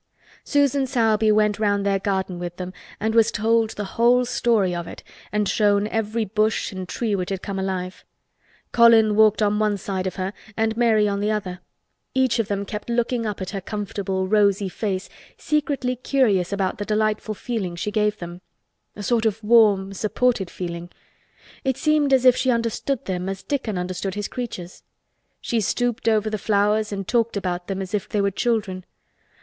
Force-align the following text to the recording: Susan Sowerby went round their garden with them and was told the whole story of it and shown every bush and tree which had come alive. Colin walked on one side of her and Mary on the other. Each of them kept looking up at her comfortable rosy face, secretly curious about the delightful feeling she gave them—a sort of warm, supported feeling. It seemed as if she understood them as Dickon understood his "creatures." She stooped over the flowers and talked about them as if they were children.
Susan 0.43 0.87
Sowerby 0.87 1.31
went 1.31 1.59
round 1.59 1.85
their 1.85 1.99
garden 1.99 2.39
with 2.39 2.57
them 2.57 2.73
and 2.99 3.13
was 3.13 3.29
told 3.31 3.69
the 3.75 3.83
whole 3.85 4.25
story 4.25 4.73
of 4.73 4.87
it 4.87 5.03
and 5.31 5.47
shown 5.47 5.85
every 5.89 6.25
bush 6.25 6.71
and 6.71 6.89
tree 6.89 7.13
which 7.13 7.29
had 7.29 7.43
come 7.43 7.59
alive. 7.59 8.03
Colin 8.71 9.15
walked 9.15 9.43
on 9.43 9.59
one 9.59 9.77
side 9.77 10.07
of 10.07 10.15
her 10.15 10.33
and 10.57 10.75
Mary 10.75 11.07
on 11.07 11.19
the 11.19 11.29
other. 11.29 11.59
Each 12.15 12.39
of 12.39 12.47
them 12.47 12.65
kept 12.65 12.89
looking 12.89 13.27
up 13.27 13.43
at 13.43 13.51
her 13.51 13.61
comfortable 13.61 14.27
rosy 14.27 14.69
face, 14.69 15.07
secretly 15.37 15.95
curious 15.95 16.51
about 16.51 16.79
the 16.79 16.85
delightful 16.85 17.35
feeling 17.35 17.75
she 17.75 17.91
gave 17.91 18.17
them—a 18.17 19.03
sort 19.03 19.27
of 19.27 19.43
warm, 19.43 19.93
supported 19.93 20.49
feeling. 20.49 20.89
It 21.63 21.77
seemed 21.77 22.11
as 22.11 22.25
if 22.25 22.35
she 22.35 22.49
understood 22.49 23.05
them 23.05 23.29
as 23.29 23.43
Dickon 23.43 23.77
understood 23.77 24.15
his 24.15 24.27
"creatures." 24.27 24.81
She 25.41 25.61
stooped 25.61 26.07
over 26.09 26.27
the 26.31 26.39
flowers 26.39 26.91
and 26.91 27.07
talked 27.07 27.37
about 27.37 27.67
them 27.67 27.83
as 27.83 27.93
if 27.93 28.09
they 28.09 28.19
were 28.19 28.31
children. 28.31 28.83